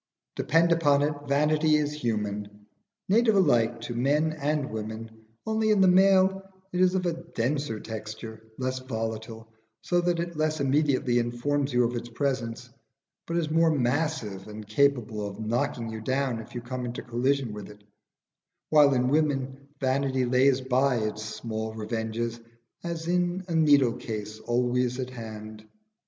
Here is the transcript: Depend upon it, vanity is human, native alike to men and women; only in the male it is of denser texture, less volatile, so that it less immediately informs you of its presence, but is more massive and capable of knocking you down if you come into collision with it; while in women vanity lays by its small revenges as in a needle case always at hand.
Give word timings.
Depend 0.35 0.71
upon 0.71 1.03
it, 1.03 1.13
vanity 1.27 1.75
is 1.75 1.93
human, 1.93 2.65
native 3.07 3.35
alike 3.35 3.81
to 3.81 3.93
men 3.93 4.33
and 4.33 4.71
women; 4.71 5.11
only 5.45 5.69
in 5.69 5.79
the 5.79 5.87
male 5.87 6.41
it 6.73 6.81
is 6.81 6.95
of 6.95 7.35
denser 7.35 7.79
texture, 7.79 8.41
less 8.57 8.79
volatile, 8.79 9.47
so 9.83 10.01
that 10.01 10.19
it 10.19 10.35
less 10.35 10.59
immediately 10.59 11.19
informs 11.19 11.71
you 11.71 11.83
of 11.83 11.95
its 11.95 12.09
presence, 12.09 12.67
but 13.27 13.37
is 13.37 13.51
more 13.51 13.69
massive 13.69 14.47
and 14.47 14.65
capable 14.67 15.23
of 15.27 15.39
knocking 15.39 15.91
you 15.91 16.01
down 16.01 16.39
if 16.39 16.55
you 16.55 16.61
come 16.61 16.83
into 16.83 17.03
collision 17.03 17.53
with 17.53 17.69
it; 17.69 17.83
while 18.71 18.95
in 18.95 19.07
women 19.07 19.67
vanity 19.79 20.25
lays 20.25 20.61
by 20.61 20.95
its 20.95 21.21
small 21.21 21.75
revenges 21.75 22.39
as 22.83 23.07
in 23.07 23.45
a 23.47 23.53
needle 23.53 23.93
case 23.93 24.39
always 24.39 24.99
at 24.99 25.11
hand. 25.11 25.63